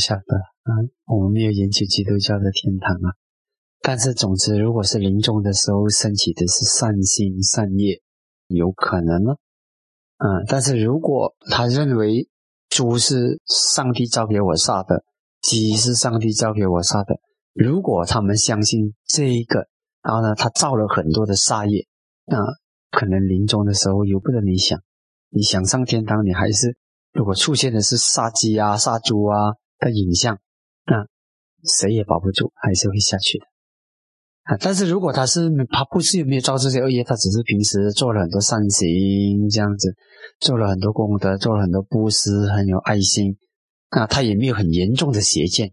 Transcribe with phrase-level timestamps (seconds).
[0.00, 0.74] 晓得啊，
[1.06, 3.14] 我们没有研究基督教的天堂啊。
[3.82, 8.02] 但是总之，如果是临终的时候升起的是善心善业，
[8.48, 9.34] 有可能呢。
[10.18, 12.28] 嗯，但是如果他认为
[12.68, 15.04] 猪是上帝造给我杀的，
[15.40, 17.20] 鸡是上帝造给我杀的，
[17.54, 19.68] 如果他们相信这一个，
[20.02, 21.86] 然后呢，他造了很多的杀业，
[22.26, 22.36] 那
[22.90, 24.78] 可能临终的时候由不得你想，
[25.30, 26.76] 你想上天堂，你还是
[27.14, 30.38] 如果出现的是杀鸡啊、杀猪啊的影像，
[30.86, 31.06] 那
[31.64, 33.44] 谁也保不住，还是会下去的
[34.44, 34.56] 啊。
[34.60, 39.96] 但是如果他是他不是有没有造这些恶业，他只是平时做了很多善行，这样子
[40.38, 43.36] 做了很多功德，做了很多布施，很有爱心，
[43.90, 45.72] 那他也没有很严重的邪见。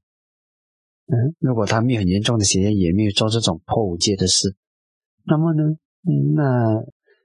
[1.07, 4.55] 嗯，如果他没有很严重的邪见，也没有做这种破五戒的事，
[5.25, 5.63] 那么呢，
[6.35, 6.83] 那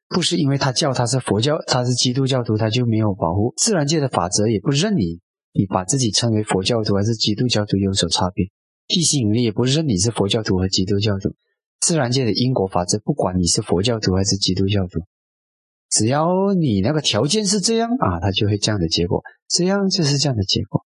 [0.09, 5.21] 不是因为他叫他是佛教，他是基督教徒，他就没有保护自然界的法则，也不认你，
[5.53, 8.47] 你把自己称为佛教徒还是基督教徒有所差别。
[8.89, 11.35] 地吸引力也不是说你是佛教徒和基督教徒，
[11.81, 15.01] 自然界的因果法则，不管你是佛教徒还是基督教徒，
[15.89, 20.85] 只要你那个条件是这样啊，它就会这样的结果，这样就是这样的结果。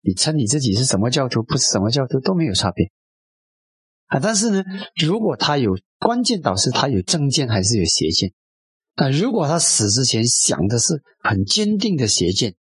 [0.00, 2.90] 你称你自己是什么教徒，不是什么教徒都没有差别
[4.06, 4.20] 啊。
[4.20, 4.64] 但是呢，
[5.00, 8.32] 如果他有关键导师，他有正见还是有邪见
[8.94, 9.08] 啊？
[9.10, 12.54] 如果他死之前想的是很坚定的邪见，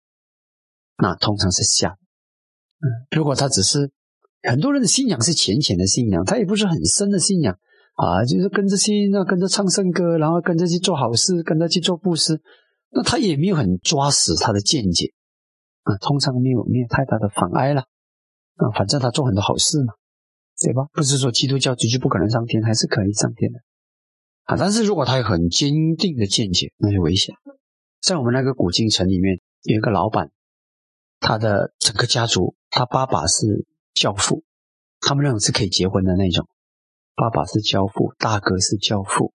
[1.02, 1.98] 那通常是下。
[2.80, 2.86] 嗯，
[3.18, 3.92] 如果他只是。
[4.44, 7.56] 很多人的信仰是浅浅的信仰，他也不是很深的信仰
[7.94, 12.42] 啊，就是跟着去那跟着唱圣歌，然后跟着去做好事，跟着去做布施，
[12.90, 15.14] 那他也没有很抓死他的见解
[15.84, 17.84] 啊，通常没有没有太大的妨碍了
[18.56, 19.94] 啊，反正他做很多好事嘛，
[20.60, 20.88] 对吧？
[20.92, 23.60] 不是说基督教徒就不可能上天，还是可以上天的
[24.46, 24.58] 啊。
[24.58, 27.36] 但是如果他有很坚定的见解，那就危险。
[28.02, 30.32] 在我们那个古晋城里面有一个老板，
[31.22, 33.66] 他的整个家族，他爸爸是。
[33.94, 34.46] 教父，
[35.02, 36.48] 他们认为是可以结婚的那种。
[37.14, 39.34] 爸爸是教父，大哥是教父，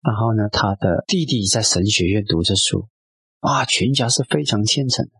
[0.00, 2.86] 然后呢，他的弟弟在神学院读着书，
[3.40, 5.10] 啊，全家是非常虔诚的。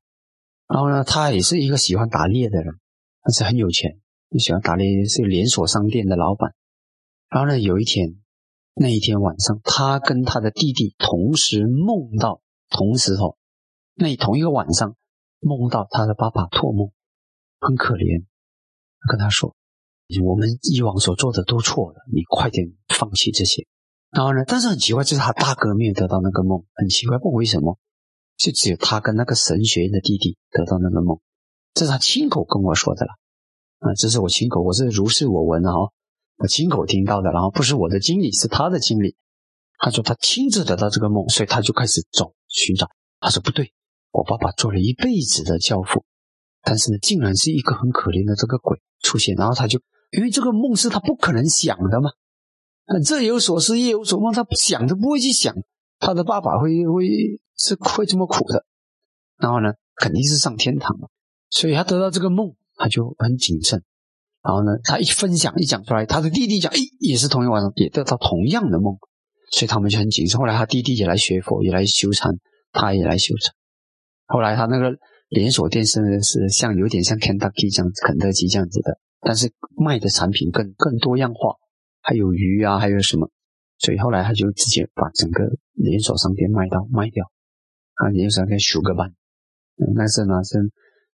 [0.69, 2.73] 然后呢，他也是一个喜欢打猎的人，
[3.21, 3.99] 但是很有钱，
[4.31, 6.55] 就喜欢打猎，是连锁商店的老板。
[7.29, 8.15] 然后呢，有一天，
[8.75, 13.37] 那一天晚上，他跟他的弟弟同时梦到，同时哦，
[13.97, 14.95] 那同一个晚上
[15.43, 16.91] 梦到他的爸爸托梦，
[17.61, 18.25] 很可怜。
[19.11, 19.55] 跟他说
[20.25, 23.67] ：“我们以往所做的都错了，你快点放弃这些。”
[24.11, 24.45] 然后呢？
[24.47, 27.79] 但是很奇怪，就是他大哥没有得到那个梦，很奇怪，不为什么？
[28.37, 31.19] 就只有他跟那个神学院的弟弟得到那个梦，
[31.75, 33.13] 这是他亲口跟我说的了。
[33.79, 35.73] 啊，这是我亲口，我是如是我闻啊，
[36.37, 37.31] 我亲口听到的。
[37.33, 39.17] 然后不是我的经历，是他的经历。
[39.79, 42.89] 他说他亲自得到这个梦，所以他就开始走寻找。
[43.19, 43.73] 他说不对，
[44.13, 46.05] 我爸爸做了一辈子的教父，
[46.63, 48.81] 但是呢，竟然是一个很可怜的这个鬼。
[49.05, 49.81] 出现，然后他就
[50.13, 52.13] 因为这个梦是他不可能想的嘛，
[53.05, 55.53] 这有所思夜有所梦，他想都不会去想
[55.99, 57.05] 他的爸爸会会
[57.57, 58.65] 是会这么苦的，
[59.39, 61.11] 然后呢，肯定是上天堂了，
[61.51, 63.83] 所以他得到这个梦，他就很谨慎，
[64.41, 68.97] 然后呢，他一分享一讲出来，他的弟弟讲，哎，也是同一晚上也得到同样的梦，
[69.51, 70.39] 所以他们就很谨慎。
[70.39, 72.39] 后来他弟弟也来学佛，也来修禅，
[72.71, 73.53] 他也来修禅。
[74.27, 74.99] 后来他那个。
[75.33, 79.51] 连锁店是是像有点像肯德基这样子，肯德基这样子的，但是
[79.83, 81.57] 卖的产品更更多样化，
[82.03, 83.31] 还有鱼啊，还有什么，
[83.79, 87.25] 所以后来他就直接把整个连锁商店卖到卖掉，
[87.95, 89.15] 啊，连锁商店数个班，
[89.97, 90.59] 但，是呢是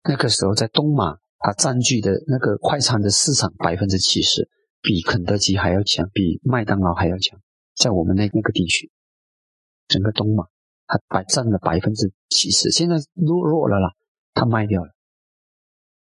[0.04, 4.50] 那个时候在东马，它占据的那个快餐的市场百分之七十，
[4.82, 7.40] 比肯德基还要强，比麦当劳还要强，
[7.76, 8.90] 在我们那那个地区，
[9.88, 10.46] 整个东马
[10.88, 13.92] 他百占了百分之七十，现在弱弱了啦。
[14.34, 14.92] 他卖掉了，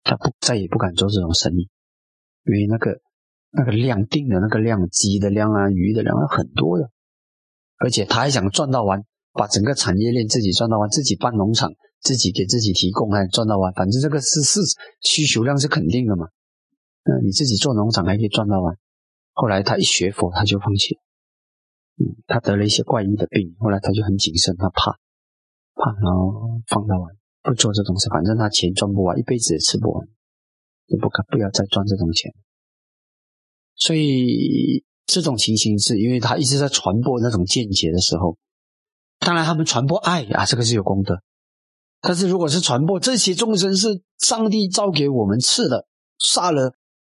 [0.03, 1.69] 他不再也不敢做这种生意，
[2.47, 3.01] 因为那个
[3.51, 6.91] 那个量定的那个量，鸡的量啊，鱼的量啊很多的，
[7.77, 11.71] 而且他还想赚到完，把整个产业链自己赚到完，自己办农场，
[12.01, 14.61] 自己给自己提供，还赚到完，反正这个是是
[15.03, 16.27] 需求量是肯定的嘛。
[17.05, 18.75] 嗯，你自己做农场还可以赚到完。
[19.35, 21.01] 后来他一学佛，他就放弃了。
[22.27, 24.93] 他得了一些怪异的病，后来他就很谨慎，他怕
[25.75, 27.15] 怕，然后放到完。
[27.43, 30.07] 不做这种事，反正他钱赚不完，一辈子也吃不完，
[30.89, 32.33] 就不敢不要再赚这种钱。
[33.75, 38.39] 所以这种情形是因为他一直在传播那种见解的时候，
[39.19, 41.21] 当然他们传播爱啊，这个是有功德。
[42.01, 45.87] 但是如果是传播这些众生是上帝造给我们吃的，
[46.19, 46.75] 杀了，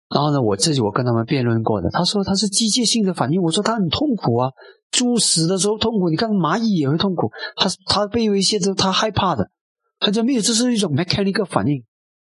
[0.10, 4.52] 然后呢，我自己我跟他们辩论过的，他说他是机械性的反应，我说他很痛苦啊，
[4.92, 9.50] 猪死的时候痛苦，你看蚂蚁也会痛苦，他他被威胁之后，他害怕的。
[9.98, 11.82] 他就没有，这是一种 mechanical 反应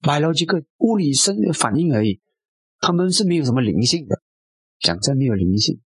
[0.02, 2.20] ，biological 物理生反应而已，
[2.80, 4.20] 他们是没有什么灵性的，
[4.78, 5.80] 讲真没有灵性，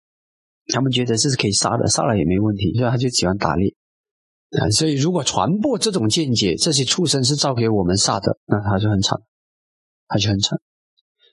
[0.74, 3.76] 他们觉得这是可以杀的，杀了也没问题，所以他就喜欢打猎
[4.60, 4.68] 啊。
[4.72, 9.22] 所以如果传播这种见解，这些畜生是造给我们杀的，那他就很惨，
[10.08, 10.60] 他就很惨。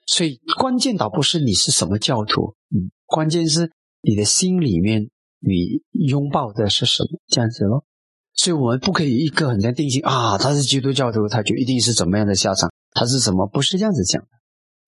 [0.07, 3.73] 所以关键倒不是你是什么教徒，嗯，关键是
[4.03, 5.11] 你的心里面
[5.41, 7.85] 你拥抱的是什么，这样子咯。
[8.35, 12.71] 所以我们不可以一个很定性啊，他是基督教徒，他就一定是怎么样的下场？
[12.93, 13.47] 他是什么？
[13.47, 14.29] 不是这样子讲的。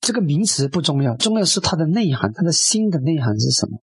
[0.01, 3.83] 这个名词不重要，重要是他的内涵，他的心的内涵是什么？